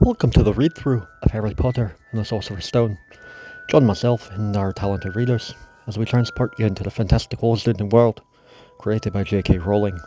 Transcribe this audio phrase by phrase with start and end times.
[0.00, 2.96] Welcome to the read through of Harry Potter and the Sorcerer's Stone.
[3.68, 5.54] Join myself and our talented readers
[5.86, 8.22] as we transport you into the fantastic Wizarding world
[8.78, 9.58] created by J.K.
[9.58, 10.00] Rowling.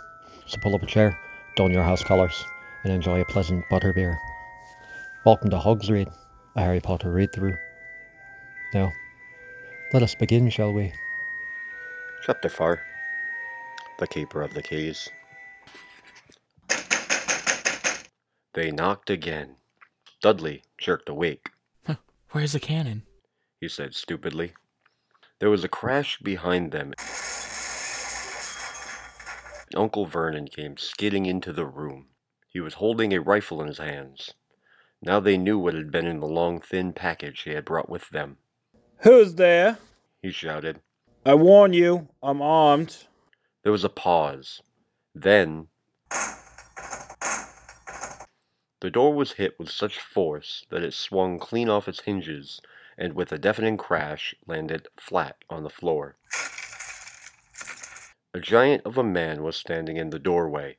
[0.47, 1.15] So pull up a chair,
[1.55, 2.43] don your house colours,
[2.83, 4.17] and enjoy a pleasant butterbeer.
[5.27, 6.10] Welcome to Hogs Read,
[6.55, 7.55] a Harry Potter read through.
[8.73, 8.91] Now,
[9.94, 10.91] let us begin, shall we?
[12.25, 12.81] Chapter 4
[13.99, 15.07] The Keeper of the Keys.
[18.55, 19.57] They knocked again.
[20.23, 21.49] Dudley jerked awake.
[22.30, 23.04] Where's the cannon?
[23.59, 24.54] He said stupidly.
[25.40, 26.94] There was a crash behind them.
[29.76, 32.08] Uncle Vernon came skidding into the room.
[32.48, 34.34] He was holding a rifle in his hands.
[35.02, 38.10] Now they knew what had been in the long, thin package he had brought with
[38.12, 38.38] them.
[38.99, 39.77] Who's there?
[40.21, 40.80] He shouted.
[41.26, 43.08] I warn you, I'm armed.
[43.63, 44.62] There was a pause.
[45.13, 45.68] Then
[48.84, 52.60] the door was hit with such force that it swung clean off its hinges
[52.98, 56.18] and with a deafening crash landed flat on the floor.
[58.34, 60.76] A giant of a man was standing in the doorway.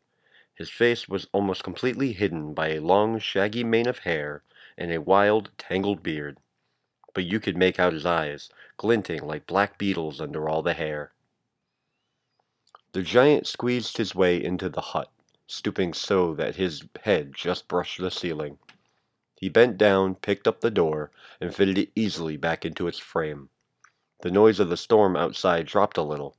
[0.55, 4.43] His face was almost completely hidden by a long, shaggy mane of hair
[4.77, 6.37] and a wild, tangled beard.
[7.15, 11.13] But you could make out his eyes, glinting like black beetles under all the hair.
[12.93, 15.11] The giant squeezed his way into the hut,
[15.47, 18.59] stooping so that his head just brushed the ceiling.
[19.37, 23.51] He bent down, picked up the door, and fitted it easily back into its frame.
[24.23, 26.37] The noise of the storm outside dropped a little.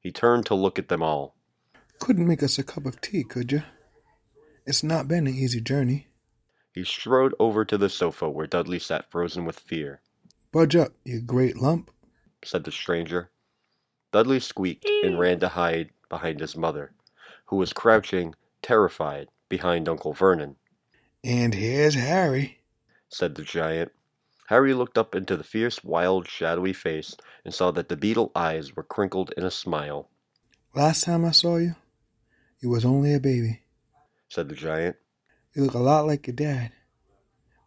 [0.00, 1.36] He turned to look at them all.
[1.98, 3.62] Couldn't make us a cup of tea, could you?
[4.66, 6.08] It's not been an easy journey.
[6.72, 10.00] He strode over to the sofa where Dudley sat frozen with fear.
[10.52, 11.90] Budge up, you great lump,
[12.44, 13.30] said the stranger.
[14.12, 16.92] Dudley squeaked and ran to hide behind his mother,
[17.46, 20.56] who was crouching, terrified, behind Uncle Vernon.
[21.24, 22.58] And here's Harry,
[23.08, 23.92] said the giant.
[24.48, 28.74] Harry looked up into the fierce, wild, shadowy face and saw that the beetle eyes
[28.76, 30.08] were crinkled in a smile.
[30.74, 31.74] Last time I saw you,
[32.60, 33.62] you was only a baby,
[34.28, 34.96] said the giant.
[35.54, 36.72] You look a lot like your dad,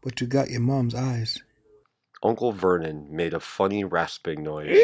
[0.01, 1.41] but you got your mom's eyes.
[2.21, 4.77] Uncle Vernon made a funny rasping noise.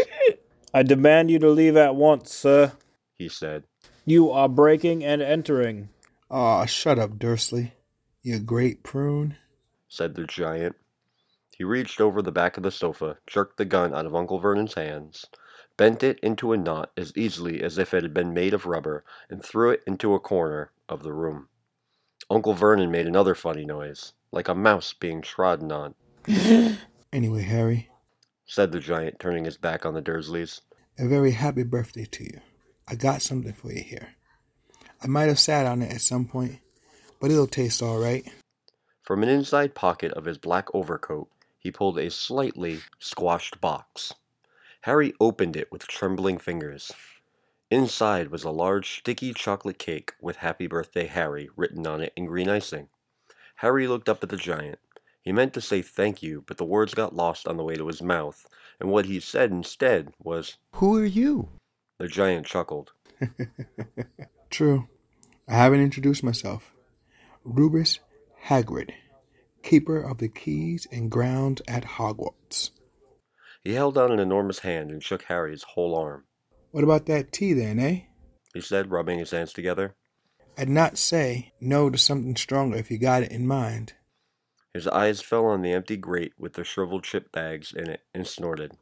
[0.74, 2.74] I demand you to leave at once, sir,
[3.14, 3.64] he said.
[4.06, 5.90] You are breaking and entering.
[6.36, 7.76] Aw, shut up, Dursley,
[8.22, 9.38] you great prune,
[9.88, 10.76] said the giant.
[11.58, 14.74] He reached over the back of the sofa, jerked the gun out of Uncle Vernon's
[14.74, 15.26] hands,
[15.78, 19.06] bent it into a knot as easily as if it had been made of rubber,
[19.30, 21.48] and threw it into a corner of the room.
[22.30, 25.96] Uncle Vernon made another funny noise, like a mouse being trodden on.
[27.14, 27.90] anyway, Harry,
[28.46, 30.60] said the giant, turning his back on the Dursleys,
[31.00, 32.42] a very happy birthday to you.
[32.90, 34.18] I got something for you here.
[35.06, 36.58] I might have sat on it at some point,
[37.22, 38.26] but it'll taste all right.
[39.04, 41.28] From an inside pocket of his black overcoat,
[41.60, 44.16] he pulled a slightly squashed box.
[44.82, 46.92] Harry opened it with trembling fingers.
[47.70, 52.26] Inside was a large sticky chocolate cake with Happy Birthday Harry written on it in
[52.26, 52.90] green icing.
[53.58, 54.80] Harry looked up at the giant.
[55.22, 57.86] He meant to say thank you, but the words got lost on the way to
[57.86, 58.48] his mouth,
[58.80, 61.50] and what he said instead was, Who are you?
[62.00, 62.94] The giant chuckled.
[64.50, 64.88] True.
[65.48, 66.74] I haven't introduced myself.
[67.44, 68.00] Rubeus
[68.46, 68.92] Hagrid
[69.66, 72.70] keeper of the keys and grounds at Hogwarts.
[73.64, 76.26] He held out an enormous hand and shook Harry's whole arm.
[76.72, 78.02] What about that tea then, eh?
[78.54, 79.96] He said, rubbing his hands together.
[80.58, 83.94] I'd not say no to something stronger if you got it in mind.
[84.74, 88.28] His eyes fell on the empty grate with the shriveled chip bags in it and
[88.28, 88.74] snorted.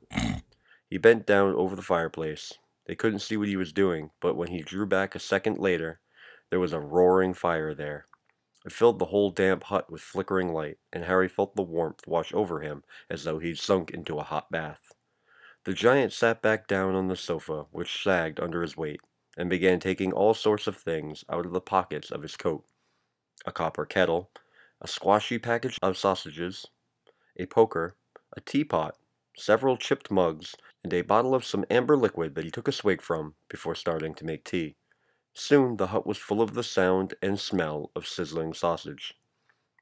[0.89, 2.53] he bent down over the fireplace.
[2.85, 6.01] They couldn't see what he was doing, but when he drew back a second later,
[6.53, 8.05] there was a roaring fire there.
[8.63, 12.31] It filled the whole damp hut with flickering light, and Harry felt the warmth wash
[12.31, 14.91] over him as though he'd sunk into a hot bath.
[15.63, 19.01] The giant sat back down on the sofa, which sagged under his weight,
[19.35, 22.63] and began taking all sorts of things out of the pockets of his coat.
[23.47, 24.29] A copper kettle,
[24.79, 26.67] a squashy package of sausages,
[27.35, 27.95] a poker,
[28.37, 28.95] a teapot,
[29.35, 33.01] several chipped mugs, and a bottle of some amber liquid that he took a swig
[33.01, 34.75] from before starting to make tea.
[35.33, 39.15] Soon the hut was full of the sound and smell of sizzling sausage.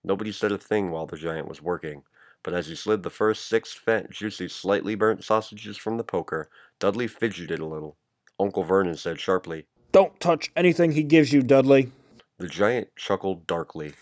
[0.04, 2.04] Nobody said a thing while the giant was working,
[2.44, 6.50] but as he slid the first six fat, juicy, slightly burnt sausages from the poker,
[6.80, 7.98] Dudley fidgeted a little.
[8.40, 11.92] Uncle Vernon said sharply, Don't touch anything he gives you, Dudley.
[12.40, 13.94] The giant chuckled darkly.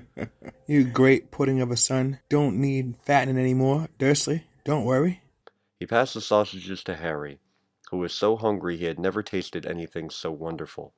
[0.66, 4.44] you great pudding of a son don't need fattening any more, Dursley.
[4.64, 5.22] Don't worry.
[5.80, 7.38] He passed the sausages to Harry,
[7.92, 10.94] who was so hungry he had never tasted anything so wonderful,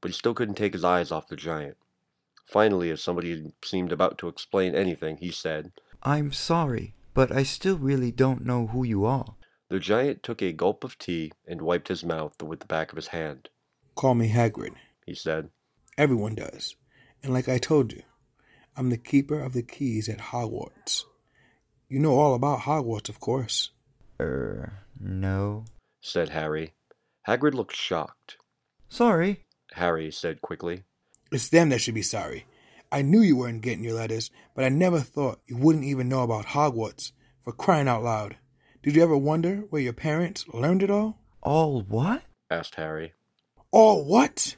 [0.00, 1.76] but he still couldn't take his eyes off the giant.
[2.46, 5.70] Finally, as somebody seemed about to explain anything, he said,
[6.02, 9.34] I'm sorry, but I still really don't know who you are.
[9.68, 12.96] The giant took a gulp of tea and wiped his mouth with the back of
[12.96, 13.50] his hand.
[13.94, 14.72] Call me Hagrid.
[15.04, 15.50] He said,
[15.98, 16.76] Everyone does.
[17.22, 18.04] And like I told you,
[18.74, 21.04] I'm the keeper of the keys at Hogwarts.
[21.90, 23.72] You know all about Hogwarts, of course.
[24.18, 25.66] Er, no.
[26.00, 26.74] Said Harry.
[27.26, 28.36] Hagrid looked shocked.
[28.88, 29.44] Sorry.
[29.72, 30.84] Harry said quickly.
[31.30, 32.46] It's them that should be sorry.
[32.90, 36.22] I knew you weren't getting your letters, but I never thought you wouldn't even know
[36.22, 37.12] about Hogwarts.
[37.42, 38.36] For crying out loud.
[38.82, 41.18] Did you ever wonder where your parents learned it all?
[41.42, 42.22] All what?
[42.50, 43.14] asked Harry.
[43.70, 44.56] All what?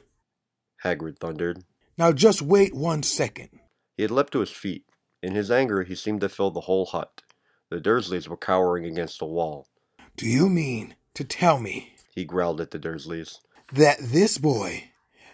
[0.83, 1.63] Hagrid thundered.
[1.97, 3.49] Now just wait one second.
[3.95, 4.85] He had leapt to his feet.
[5.23, 7.21] In his anger, he seemed to fill the whole hut.
[7.69, 9.67] The Dursleys were cowering against the wall.
[10.17, 13.39] Do you mean to tell me He growled at the Dursleys.
[13.73, 14.91] that this boy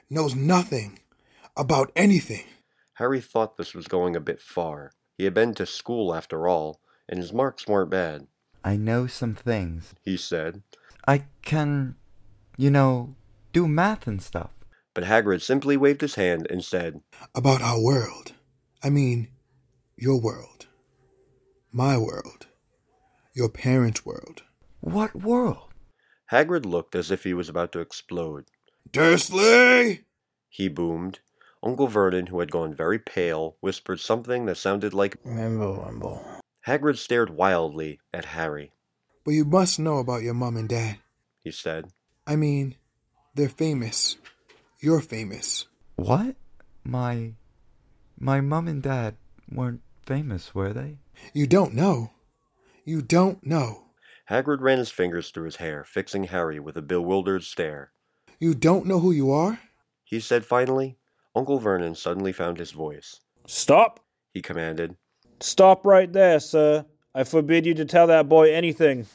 [0.09, 0.99] knows nothing
[1.55, 2.45] about anything?
[2.95, 4.91] Harry thought this was going a bit far.
[5.17, 6.79] He had been to school after all,
[7.09, 8.27] and his marks weren't bad,
[8.63, 9.93] I know some things.
[10.03, 10.61] he said.
[11.07, 11.95] I can,
[12.57, 13.15] you know,
[13.53, 14.49] do math and stuff.
[14.93, 17.01] But Hagrid simply waved his hand and said,
[17.33, 18.33] About our world.
[18.83, 19.29] I mean,
[19.95, 20.67] your world.
[21.71, 22.47] My world.
[23.33, 24.43] Your parents' world.
[24.81, 25.66] What world?
[26.31, 28.45] Hagrid looked as if he was about to explode.
[28.91, 30.05] Dursley!
[30.49, 31.19] He boomed.
[31.63, 36.23] Uncle Vernon, who had gone very pale, whispered something that sounded like Wimble, wimble.
[36.65, 38.71] Hagrid stared wildly at Harry.
[39.23, 40.97] But you must know about your mom and dad.
[41.43, 41.91] He said,
[42.25, 42.75] I mean,
[43.35, 44.17] they're famous.
[44.79, 45.67] You're famous.
[45.95, 46.35] What?
[46.83, 47.33] My.
[48.19, 49.15] My mom and dad
[49.51, 50.97] weren't famous, were they?
[51.33, 52.11] You don't know.
[52.85, 53.86] You don't know.
[54.29, 57.91] Hagrid ran his fingers through his hair, fixing Harry with a bewildered stare.
[58.39, 59.59] You don't know who you are?
[60.03, 60.97] He said finally.
[61.33, 63.21] Uncle Vernon suddenly found his voice.
[63.45, 64.01] Stop!
[64.33, 64.97] He commanded.
[65.39, 66.85] Stop right there, sir.
[67.15, 69.07] I forbid you to tell that boy anything.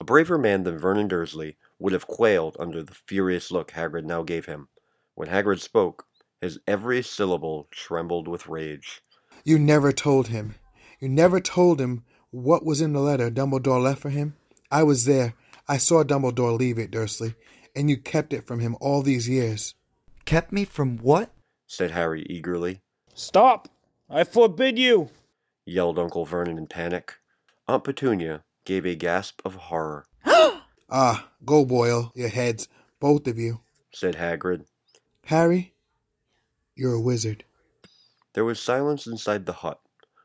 [0.00, 4.22] A braver man than Vernon Dursley would have quailed under the furious look Hagrid now
[4.22, 4.68] gave him.
[5.14, 6.06] When Hagrid spoke,
[6.40, 9.02] his every syllable trembled with rage.
[9.44, 10.54] You never told him.
[11.00, 14.36] You never told him what was in the letter Dumbledore left for him.
[14.72, 15.34] I was there.
[15.68, 17.34] I saw Dumbledore leave it, Dursley,
[17.76, 19.74] and you kept it from him all these years.
[20.24, 21.30] Kept me from what?
[21.66, 22.80] said Harry eagerly.
[23.12, 23.68] Stop!
[24.08, 25.10] I forbid you!
[25.66, 27.18] Yelled Uncle Vernon in panic.
[27.68, 30.06] Aunt Petunia gave a gasp of horror.
[30.94, 32.68] Ah, go boil your heads,
[33.00, 33.60] both of you.
[33.94, 34.66] Said Hagrid.
[35.24, 35.72] Harry,
[36.74, 37.44] you're a wizard.
[38.34, 39.80] There was silence inside the hut.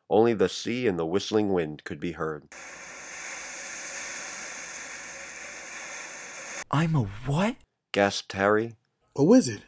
[0.09, 2.49] Only the sea and the whistling wind could be heard.
[6.69, 7.55] I'm a what?
[7.93, 8.75] Gasped Harry.
[9.15, 9.63] A wizard?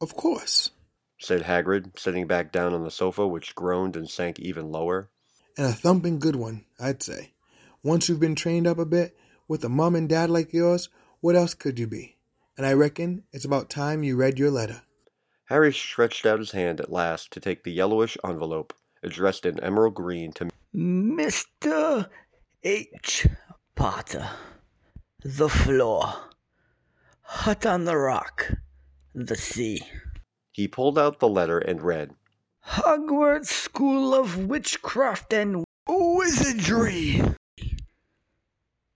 [0.00, 0.70] Of course.
[1.18, 5.08] Said Hagrid, sitting back down on the sofa, which groaned and sank even lower.
[5.56, 7.32] And a thumping good one, I'd say.
[7.84, 9.16] Once you've been trained up a bit,
[9.46, 10.88] with a mum and dad like yours,
[11.20, 12.16] what else could you be?
[12.56, 14.82] And I reckon it's about time you read your letter.
[15.44, 19.94] Harry stretched out his hand at last to take the yellowish envelope, addressed in emerald
[19.94, 22.08] green to Mr.
[22.64, 23.28] H.
[23.76, 24.28] Potter.
[25.22, 26.31] The floor.
[27.32, 28.52] Hut on the rock.
[29.14, 29.82] The sea.
[30.52, 32.10] He pulled out the letter and read,
[32.64, 37.22] Hogwarts School of Witchcraft and Wizardry.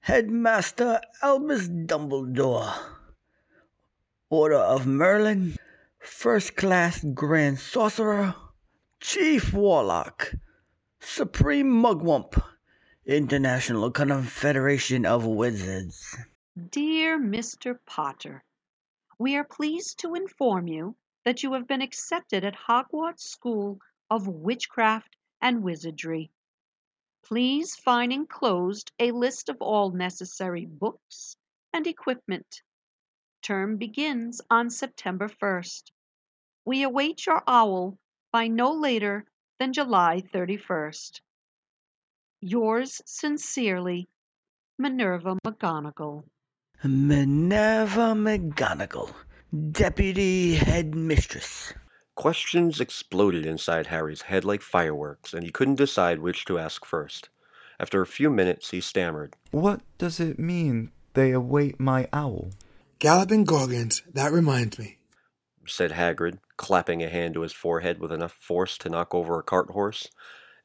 [0.01, 2.73] Headmaster Albus Dumbledore.
[4.29, 5.57] Order of Merlin.
[5.99, 8.35] First Class Grand Sorcerer.
[9.01, 10.35] Chief Warlock.
[11.01, 12.41] Supreme Mugwump.
[13.07, 16.17] International Confederation of Wizards.
[16.71, 17.79] Dear Mr.
[17.85, 18.43] Potter,
[19.19, 24.27] we are pleased to inform you that you have been accepted at Hogwarts School of
[24.27, 26.31] Witchcraft and Wizardry.
[27.23, 31.37] Please find enclosed a list of all necessary books
[31.75, 32.63] and equipment.
[33.43, 35.91] Term begins on September 1st.
[36.65, 37.99] We await your owl
[38.33, 39.27] by no later
[39.59, 41.21] than July 31st.
[42.41, 44.09] Yours sincerely,
[44.79, 46.25] Minerva McGonagall.
[46.85, 49.11] Minerva McGonagall,
[49.73, 51.73] Deputy Headmistress.
[52.15, 57.31] Questions exploded inside Harry's head like fireworks, and he couldn't decide which to ask first.
[57.81, 59.35] After a few minutes, he stammered.
[59.51, 62.51] What does it mean they await my owl?
[62.99, 64.99] Galloping Gorgons, that reminds me.
[65.67, 69.43] said Hagrid, clapping a hand to his forehead with enough force to knock over a
[69.43, 70.09] cart horse.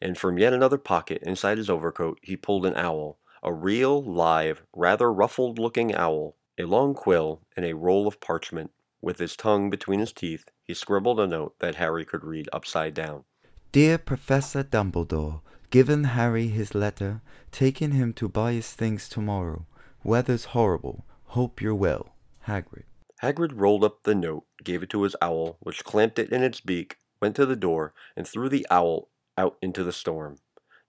[0.02, 4.64] And from yet another pocket inside his overcoat, he pulled an owl, a real, live,
[4.74, 8.72] rather ruffled looking owl, a long quill, and a roll of parchment.
[9.02, 12.94] With his tongue between his teeth, he scribbled a note that Harry could read upside
[12.94, 13.24] down.
[13.72, 17.22] Dear Professor Dumbledore, given Harry his letter,
[17.52, 19.66] taking him to buy his things tomorrow.
[20.04, 21.06] Weather's horrible.
[21.28, 22.14] Hope you're well.
[22.48, 22.84] Hagrid.
[23.22, 26.60] Hagrid rolled up the note, gave it to his owl, which clamped it in its
[26.60, 30.38] beak, went to the door, and threw the owl out into the storm.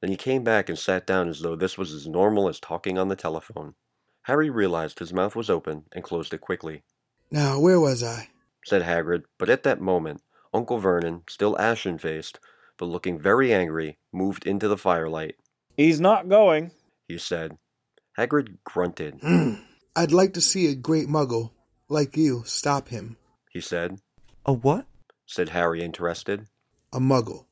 [0.02, 2.99] Then he came back and sat down as though this was as normal as talking
[2.99, 3.75] on the telephone.
[4.23, 6.82] Harry realized his mouth was open and closed it quickly.
[7.30, 8.28] Now, where was I?
[8.64, 10.21] said Hagrid, but at that moment,
[10.52, 12.40] Uncle Vernon, still ashen faced,
[12.76, 15.37] but looking very angry, moved into the firelight.
[15.76, 16.73] He's not going.
[17.09, 17.56] He said.
[18.18, 19.21] Hagrid grunted.
[19.23, 19.54] Hmm.
[19.94, 21.52] I'd like to see a great muggle,
[21.88, 23.16] like you, stop him.
[23.50, 24.00] He said.
[24.44, 24.87] A what?
[25.26, 26.47] said Harry, interested.
[26.92, 27.47] A muggle.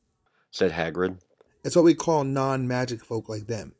[0.50, 1.18] said Hagrid.
[1.62, 3.74] It's what we call non magic folk like them.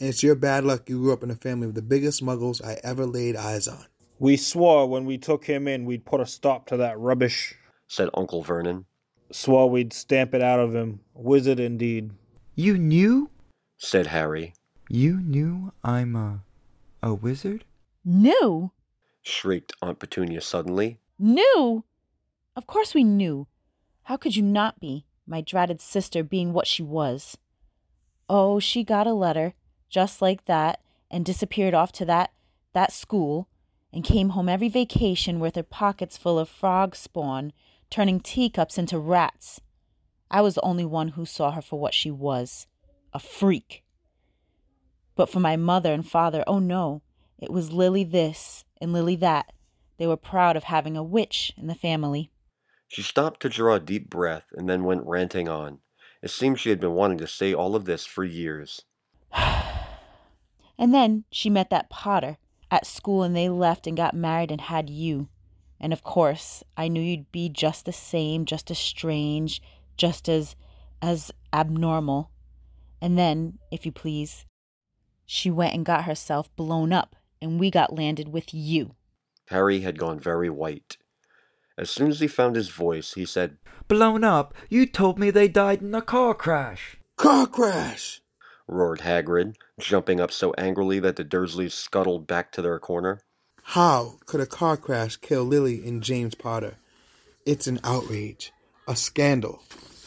[0.00, 2.64] And it's your bad luck you grew up in a family of the biggest muggles
[2.64, 3.86] I ever laid eyes on.
[4.20, 7.54] We swore when we took him in we'd put a stop to that rubbish.
[7.88, 8.84] said Uncle Vernon.
[9.32, 11.00] Swore we'd stamp it out of him.
[11.14, 12.12] Wizard indeed.
[12.54, 13.30] You knew?
[13.76, 14.54] said Harry.
[14.88, 16.40] You knew I'm a.
[17.02, 17.64] a wizard?
[18.04, 18.70] Knew?
[19.22, 20.98] shrieked Aunt Petunia suddenly.
[21.18, 21.84] Knew?
[22.56, 23.46] Of course we knew.
[24.04, 27.36] How could you not be, my dratted sister being what she was?
[28.28, 29.54] Oh, she got a letter,
[29.88, 30.80] just like that,
[31.10, 32.32] and disappeared off to that
[32.74, 33.48] that school,
[33.92, 37.52] and came home every vacation with her pockets full of frog spawn,
[37.90, 39.60] turning teacups into rats.
[40.30, 42.66] I was the only one who saw her for what she was
[43.14, 43.82] a freak.
[45.14, 47.02] But for my mother and father, oh no,
[47.38, 49.52] it was Lily this and Lily that.
[49.96, 52.30] They were proud of having a witch in the family.
[52.88, 55.80] She stopped to draw a deep breath and then went ranting on.
[56.22, 58.82] It seemed she had been wanting to say all of this for years.
[59.32, 62.38] and then she met that Potter
[62.70, 65.28] at school and they left and got married and had you.
[65.78, 69.62] And of course, I knew you'd be just the same, just as strange,
[69.96, 70.56] just as
[71.00, 72.30] as abnormal.
[73.00, 74.44] And then, if you please,
[75.24, 78.96] she went and got herself blown up and we got landed with you.
[79.48, 80.96] Harry had gone very white.
[81.78, 83.56] As soon as he found his voice, he said,
[83.86, 84.52] Blown up?
[84.68, 86.96] You told me they died in a car crash.
[87.16, 88.20] Car crash!
[88.66, 93.20] roared Hagrid, jumping up so angrily that the Dursleys scuttled back to their corner.
[93.62, 96.78] How could a car crash kill Lily and James Potter?
[97.46, 98.52] It's an outrage,
[98.88, 99.62] a scandal.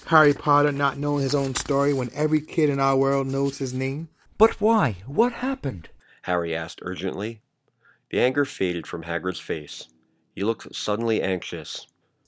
[0.08, 3.74] Harry Potter not knowing his own story when every kid in our world knows his
[3.74, 4.10] name?
[4.38, 4.98] But why?
[5.06, 5.88] What happened?
[6.24, 7.42] Harry asked urgently.
[8.10, 9.88] The anger faded from Hagrid's face.
[10.36, 11.88] He looked suddenly anxious.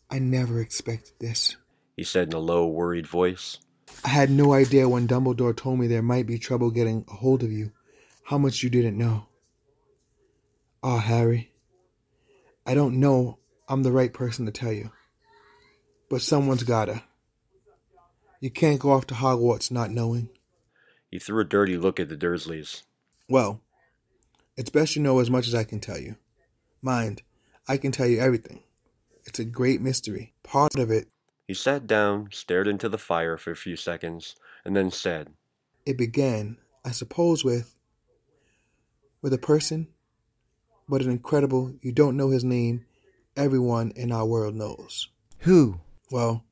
[0.10, 1.55] I never expected this,
[1.95, 3.60] he said in a low, worried voice.
[4.03, 7.43] I had no idea when Dumbledore told me there might be trouble getting a hold
[7.43, 7.72] of you,
[8.24, 9.27] how much you didn't know.
[10.83, 11.51] Ah, oh, Harry,
[12.65, 14.91] I don't know I'm the right person to tell you,
[16.10, 17.03] but someone's gotta.
[18.41, 20.29] You can't go off to Hogwarts not knowing.
[21.10, 22.83] He threw a dirty look at the Dursleys.
[23.29, 23.62] Well,
[24.57, 26.17] it's best you know as much as I can tell you.
[26.81, 27.22] Mind,
[27.67, 28.62] I can tell you everything.
[29.25, 30.34] It's a great mystery.
[30.43, 31.08] Part of it.
[31.48, 35.34] He sat down, stared into the fire for a few seconds, and then said,
[35.86, 37.75] It began, I suppose, with.
[39.22, 39.88] with a person,
[40.88, 42.86] but an incredible, you don't know his name,
[43.38, 45.10] everyone in our world knows.
[45.39, 45.79] Who?
[46.12, 46.43] Well,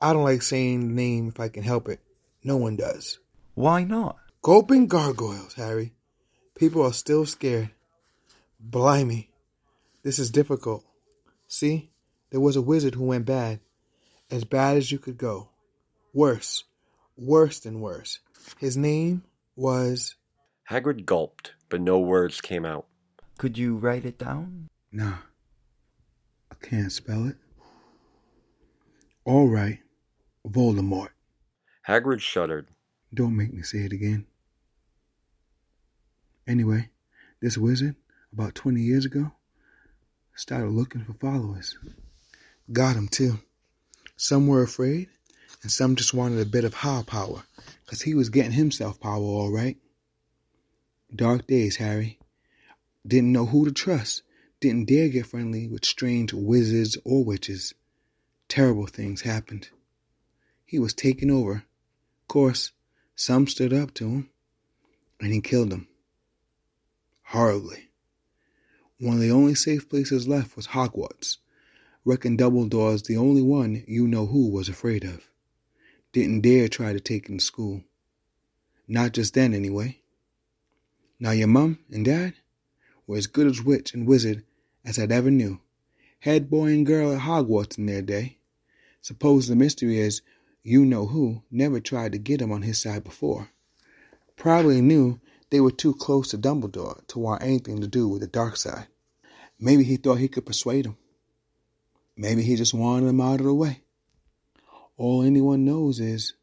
[0.00, 2.00] I don't like saying the name if I can help it.
[2.42, 3.18] No one does.
[3.54, 4.16] Why not?
[4.42, 5.94] Gulping gargoyles, Harry.
[6.56, 7.70] People are still scared.
[8.60, 9.30] Blimey.
[10.06, 10.84] This is difficult.
[11.48, 11.90] See,
[12.30, 13.58] there was a wizard who went bad.
[14.30, 15.48] As bad as you could go.
[16.14, 16.62] Worse.
[17.16, 18.20] Worse than worse.
[18.56, 19.24] His name
[19.56, 20.14] was.
[20.70, 22.86] Hagrid gulped, but no words came out.
[23.36, 24.68] Could you write it down?
[24.92, 25.16] Nah.
[26.52, 27.38] I can't spell it.
[29.24, 29.80] All right.
[30.46, 31.10] Voldemort.
[31.88, 32.68] Hagrid shuddered.
[33.12, 34.24] Don't make me say it again.
[36.46, 36.90] Anyway,
[37.42, 37.96] this wizard,
[38.32, 39.32] about 20 years ago,
[40.36, 41.76] started looking for followers.
[42.72, 43.40] Got 'em too.
[44.16, 45.08] Some were afraid,
[45.62, 47.44] and some just wanted a bit of how power,
[47.86, 49.78] 'cause he was getting himself power all right.
[51.14, 52.18] Dark days, Harry.
[53.06, 54.22] Didn't know who to trust.
[54.60, 57.74] Didn't dare get friendly with strange wizards or witches.
[58.48, 59.68] Terrible things happened.
[60.64, 61.64] He was taken over.
[62.22, 62.72] Of course,
[63.14, 64.30] some stood up to him,
[65.20, 65.88] and he killed them.
[67.22, 67.85] Horribly.
[68.98, 71.36] One of the only safe places left was Hogwarts.
[72.04, 75.28] Reckon Dumbledore's the only one you know who was afraid of.
[76.12, 77.84] Didn't dare try to take to school.
[78.88, 80.00] Not just then, anyway.
[81.20, 82.34] Now your mum and dad
[83.06, 84.44] were as good as witch and wizard
[84.84, 85.60] as I'd ever knew.
[86.20, 88.38] head boy and girl at Hogwarts in their day.
[89.02, 90.22] Suppose the mystery is
[90.62, 93.50] you know who never tried to get him on his side before.
[94.36, 98.26] Probably knew they were too close to Dumbledore to want anything to do with the
[98.26, 98.88] dark side.
[99.58, 100.96] Maybe he thought he could persuade him.
[102.16, 103.82] Maybe he just wanted him out of the way.
[104.96, 106.34] All anyone knows is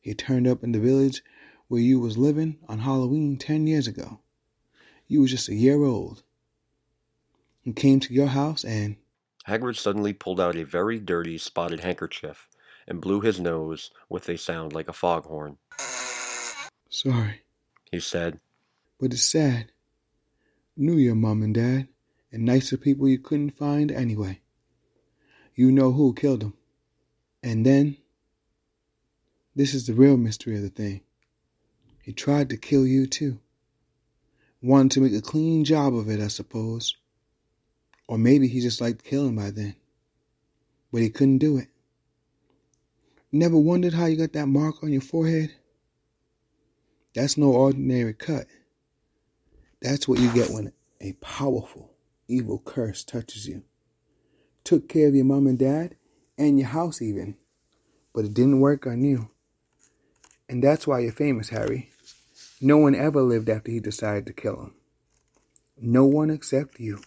[0.00, 1.22] he turned up in the village
[1.68, 4.20] where you was living on Halloween ten years ago.
[5.06, 6.22] You was just a year old.
[7.62, 8.96] He came to your house and
[9.48, 12.48] Hagrid suddenly pulled out a very dirty spotted handkerchief
[12.86, 15.58] and blew his nose with a sound like a foghorn.
[16.90, 17.43] sorry,
[17.94, 18.40] He said,
[18.98, 19.70] but it's sad.
[20.76, 21.86] Knew your mom and dad,
[22.32, 24.40] and nicer people you couldn't find anyway.
[25.54, 26.54] You know who killed him.
[27.44, 27.96] And then,
[29.54, 31.02] this is the real mystery of the thing.
[32.02, 33.38] He tried to kill you too.
[34.60, 36.96] Wanted to make a clean job of it, I suppose.
[38.08, 39.76] Or maybe he just liked killing by then.
[40.90, 41.68] But he couldn't do it.
[43.30, 45.54] Never wondered how you got that mark on your forehead?
[47.14, 48.46] That's no ordinary cut.
[49.80, 51.92] That's what you get when a powerful,
[52.28, 53.62] evil curse touches you.
[54.64, 55.96] Took care of your mom and dad
[56.38, 57.36] and your house even.
[58.14, 59.30] But it didn't work on you.
[60.48, 61.90] And that's why you're famous, Harry.
[62.60, 64.74] No one ever lived after he decided to kill him.
[65.80, 67.00] No one except you.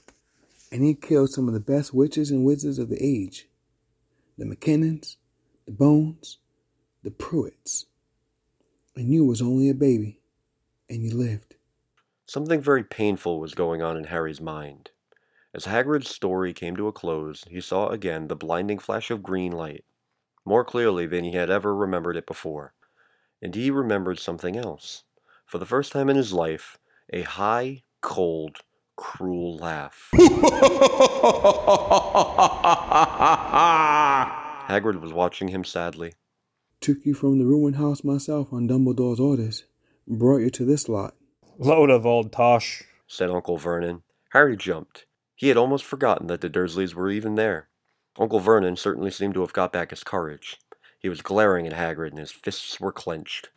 [0.72, 3.48] And he killed some of the best witches and wizards of the age.
[4.38, 5.16] The McKinnons,
[5.66, 6.38] the Bones,
[7.04, 7.86] the Prewetts.
[8.98, 10.22] And you was only a baby.
[10.90, 11.56] And you lived.
[12.26, 14.90] Something very painful was going on in Harry's mind.
[15.54, 19.52] As Hagrid's story came to a close, he saw again the blinding flash of green
[19.52, 19.86] light,
[20.46, 22.74] more clearly than he had ever remembered it before.
[23.40, 25.04] And he remembered something else.
[25.46, 26.80] For the first time in his life,
[27.14, 28.62] a high, cold,
[28.96, 30.10] cruel laugh.
[34.68, 36.14] Hagrid was watching him sadly.
[36.82, 39.64] Took you from the ruined house myself on Dumbledore's orders.
[40.08, 41.16] Brought you to this lot.
[41.58, 42.84] Load of old tosh.
[43.08, 44.04] said Uncle Vernon.
[44.32, 45.06] Harry jumped.
[45.36, 47.70] He had almost forgotten that the Dursleys were even there.
[48.20, 50.58] Uncle Vernon certainly seemed to have got back his courage.
[51.00, 53.50] He was glaring at Hagrid and his fists were clenched.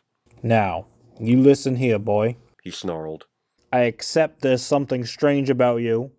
[0.43, 0.87] Now,
[1.19, 2.37] you listen here, boy.
[2.63, 3.25] He snarled.
[3.73, 6.11] I accept there's something strange about you.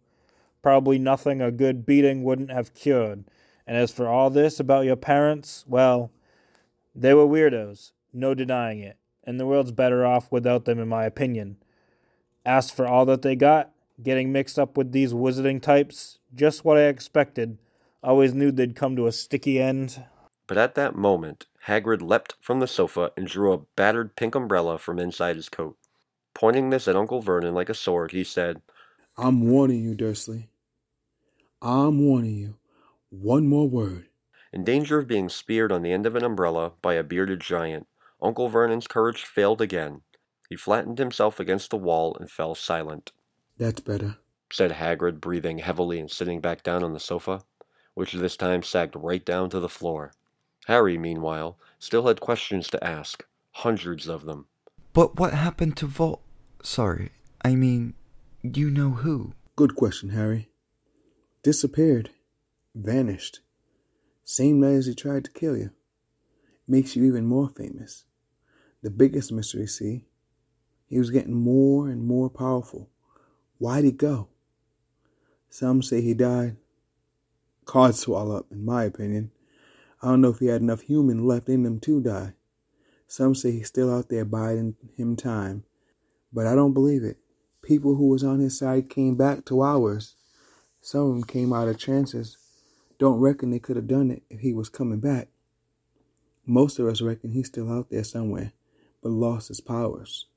[0.62, 3.24] Probably nothing a good beating wouldn't have cured.
[3.66, 6.10] And as for all this about your parents, well,
[6.94, 11.04] they were weirdos, no denying it, and the world's better off without them, in my
[11.04, 11.56] opinion.
[12.44, 13.70] As for all that they got,
[14.02, 17.58] getting mixed up with these wizarding types, just what I expected.
[18.02, 20.04] Always knew they'd come to a sticky end.
[20.46, 24.78] But at that moment, Hagrid leapt from the sofa and drew a battered pink umbrella
[24.78, 25.76] from inside his coat.
[26.34, 28.60] Pointing this at Uncle Vernon like a sword, he said,
[29.16, 30.48] I'm warning you, Dursley.
[31.60, 32.54] I'm warning you.
[33.10, 34.08] One more word.
[34.52, 37.86] In danger of being speared on the end of an umbrella by a bearded giant,
[38.20, 40.02] Uncle Vernon's courage failed again.
[40.48, 43.12] He flattened himself against the wall and fell silent.
[43.56, 44.16] That's better.
[44.50, 47.42] said Hagrid, breathing heavily and sitting back down on the sofa,
[47.94, 50.12] which this time sagged right down to the floor.
[50.66, 54.46] Harry, meanwhile, still had questions to ask, hundreds of them.
[54.92, 56.22] But what happened to Vol?
[56.62, 57.12] Sorry,
[57.42, 57.94] I mean,
[58.42, 59.32] you know who?
[59.56, 60.50] Good question, Harry.
[61.42, 62.10] Disappeared.
[62.74, 63.40] Vanished.
[64.24, 65.70] Same night as he tried to kill you.
[66.68, 68.04] Makes you even more famous.
[68.82, 70.06] The biggest mystery, see?
[70.86, 72.90] He was getting more and more powerful.
[73.58, 74.28] Why'd he go?
[75.48, 76.56] Some say he died.
[77.64, 79.30] Card swallow up, in my opinion.
[80.02, 82.34] I don't know if he had enough human left in him to die.
[83.06, 85.64] Some say he's still out there biding him time.
[86.32, 87.18] But I don't believe it.
[87.62, 90.16] People who was on his side came back to ours.
[90.80, 92.36] Some of them came out of trances.
[93.02, 95.26] Don't reckon they could have done it if he was coming back.
[96.46, 98.52] Most of us reckon he's still out there somewhere,
[99.02, 100.28] but lost his powers.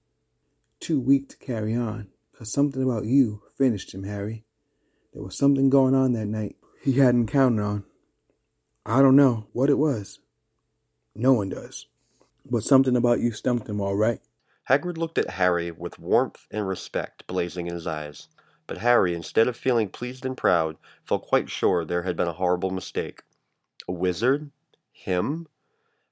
[0.80, 4.46] Too weak to carry on, 'cause something about you finished him, Harry.
[5.14, 7.86] There was something going on that night he hadn't counted on.
[8.84, 10.18] I don't know what it was.
[11.14, 11.86] No one does.
[12.50, 14.22] But something about you stumped him, all right.
[14.70, 18.28] Hagrid looked at Harry with warmth and respect blazing in his eyes.
[18.68, 22.34] But Harry, instead of feeling pleased and proud, felt quite sure there had been a
[22.34, 23.22] horrible mistake.
[23.88, 24.52] A wizard?
[24.92, 25.48] Him?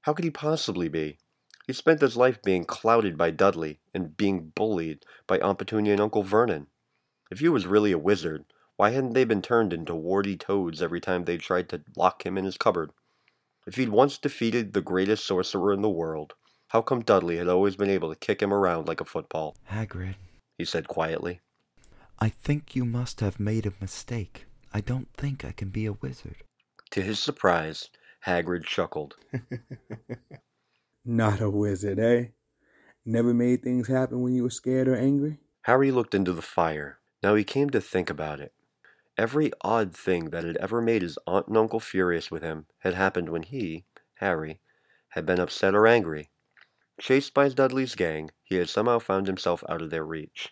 [0.02, 1.18] How could he possibly be?
[1.66, 6.00] He spent his life being clouded by Dudley and being bullied by Aunt Petunia and
[6.00, 6.66] Uncle Vernon.
[7.30, 8.44] If he was really a wizard,
[8.76, 12.36] why hadn't they been turned into warty toads every time they tried to lock him
[12.36, 12.90] in his cupboard?
[13.66, 16.34] If he'd once defeated the greatest sorcerer in the world,
[16.68, 19.56] how come Dudley had always been able to kick him around like a football?
[19.70, 20.16] Hagrid,
[20.58, 21.40] He said quietly.
[22.18, 24.46] I think you must have made a mistake.
[24.72, 26.44] I don't think I can be a wizard.
[26.92, 27.90] To his surprise,
[28.26, 29.16] Hagrid chuckled.
[31.04, 32.26] Not a wizard, eh?
[33.04, 35.38] Never made things happen when you were scared or angry?
[35.62, 36.98] Harry looked into the fire.
[37.22, 38.54] Now he came to think about it.
[39.16, 42.94] Every odd thing that had ever made his aunt and uncle furious with him had
[42.94, 44.60] happened when he, Harry,
[45.10, 46.30] had been upset or angry.
[47.00, 50.50] Chased by Dudley's gang, he had somehow found himself out of their reach.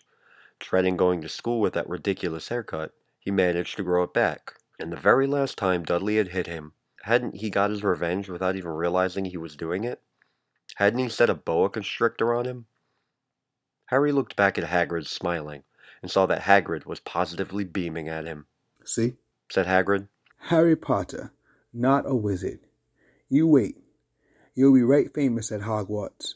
[0.63, 4.53] Dreading going to school with that ridiculous haircut, he managed to grow it back.
[4.79, 6.71] And the very last time Dudley had hit him,
[7.01, 10.01] hadn't he got his revenge without even realizing he was doing it?
[10.75, 12.65] Hadn't he set a boa constrictor on him?
[13.87, 15.63] Harry looked back at Hagrid, smiling,
[16.01, 18.45] and saw that Hagrid was positively beaming at him.
[18.85, 19.17] See?
[19.51, 20.07] Said Hagrid.
[20.47, 21.33] Harry Potter,
[21.73, 22.61] not a wizard.
[23.27, 23.83] You wait.
[24.55, 26.35] You'll be right famous at Hogwarts.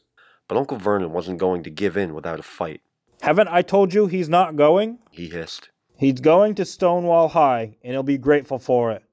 [0.49, 2.81] But Uncle Vernon wasn't going to give in without a fight.
[3.21, 4.99] Haven't I told you he's not going?
[5.11, 5.69] He hissed.
[5.97, 9.03] He's going to Stonewall High, and he'll be grateful for it.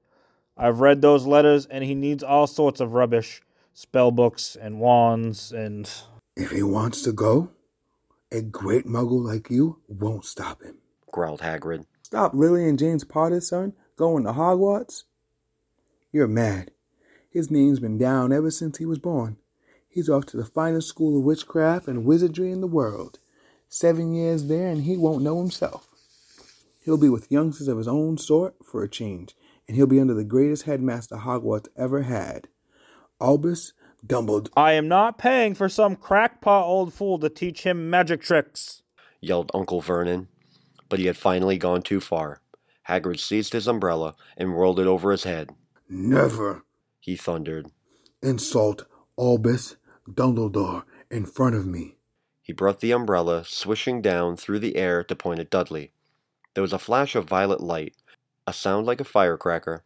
[0.57, 3.41] I've read those letters, and he needs all sorts of rubbish
[3.73, 5.89] spell books and wands and.
[6.35, 7.51] If he wants to go,
[8.31, 10.77] a great muggle like you won't stop him.
[11.11, 11.85] Growled Hagrid.
[12.03, 15.03] Stop Lily and James Potter's son going to Hogwarts?
[16.11, 16.71] You're mad.
[17.29, 19.37] His name's been down ever since he was born.
[19.87, 23.19] He's off to the finest school of witchcraft and wizardry in the world.
[23.75, 25.89] Seven years there, and he won't know himself.
[26.79, 29.35] He'll be with youngsters of his own sort for a change,
[29.67, 32.47] and he'll be under the greatest headmaster Hogwarts ever had.
[33.19, 33.73] Albus
[34.07, 34.47] Dumbledore.
[34.55, 38.81] I am not paying for some crackpot old fool to teach him magic tricks,
[39.19, 40.29] yelled Uncle Vernon.
[40.87, 42.39] But he had finally gone too far.
[42.87, 45.49] Hagrid seized his umbrella and whirled it over his head.
[45.89, 46.63] Never,
[47.01, 47.67] he thundered,
[48.23, 48.85] insult
[49.19, 49.75] Albus
[50.09, 51.94] Dumbledore in front of me.
[52.45, 55.91] He brought the umbrella swishing down through the air to point at Dudley.
[56.53, 57.95] There was a flash of violet light,
[58.45, 59.83] a sound like a firecracker,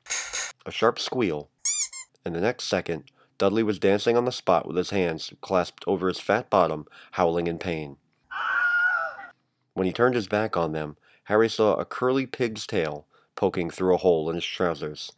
[0.66, 1.50] a sharp squeal,
[2.26, 3.06] and the next second,
[3.38, 7.48] Dudley was dancing on the spot with his hands clasped over his fat bottom, howling
[7.48, 7.96] in pain.
[9.74, 13.96] When he turned his back on them, Harry saw a curly pig's tail poking through
[13.96, 15.14] a hole in his trousers.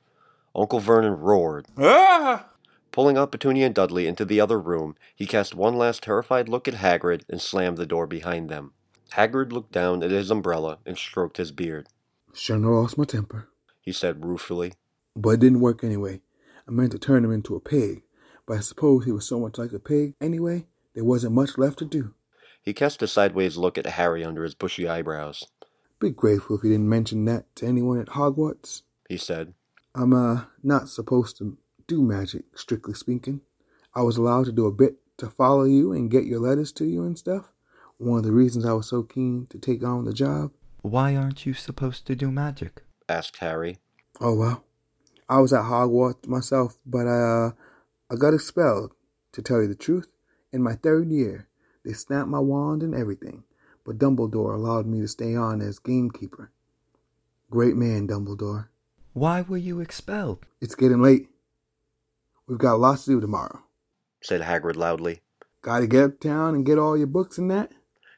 [0.56, 1.65] Uncle Vernon roared.
[1.75, 2.51] Ah!
[2.91, 6.67] Pulling out Petunia and Dudley into the other room, he cast one last terrified look
[6.67, 8.73] at Hagrid and slammed the door behind them.
[9.13, 11.88] Hagrid looked down at his umbrella and stroked his beard.
[12.34, 13.47] Shouldn't have lost my temper,
[13.82, 14.73] he said ruefully.
[15.15, 16.21] But it didn't work anyway.
[16.67, 18.04] I meant to turn him into a pig,
[18.45, 21.80] but I suppose he was so much like a pig anyway, there wasn't much left
[21.80, 22.13] to do.
[22.62, 25.45] He cast a sideways look at Harry under his bushy eyebrows.
[25.99, 29.54] Be grateful if you didn't mention that to anyone at Hogwarts, he said.
[29.95, 31.58] I'm, uh, not supposed to
[31.91, 33.41] do magic, strictly speaking.
[33.93, 36.86] I was allowed to do a bit to follow you and get your letters to
[36.86, 37.51] you and stuff.
[37.97, 40.51] One of the reasons I was so keen to take on the job.
[40.84, 42.84] Why aren't you supposed to do magic?
[43.10, 43.80] asked Harry.
[44.21, 44.63] Oh, well.
[45.27, 47.51] I was at Hogwarts myself, but uh,
[48.10, 48.93] I got expelled,
[49.34, 50.08] to tell you the truth,
[50.54, 51.49] in my third year.
[51.84, 53.43] They snapped my wand and everything,
[53.84, 56.51] but Dumbledore allowed me to stay on as gamekeeper.
[57.49, 58.69] Great man, Dumbledore.
[59.12, 60.45] Why were you expelled?
[60.62, 61.27] It's getting late.
[62.47, 63.62] We've got lots to do tomorrow,
[64.21, 65.21] said Hagrid loudly.
[65.62, 67.71] Gotta get uptown and get all your books and that?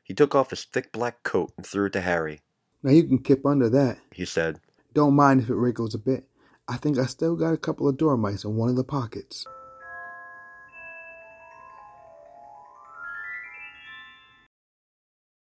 [0.04, 2.42] He took off his thick black coat and threw it to Harry.
[2.82, 4.60] Now you can kip under that, he said.
[4.94, 6.28] Don't mind if it wriggles a bit.
[6.68, 9.46] I think I still got a couple of dormice in one of the pockets.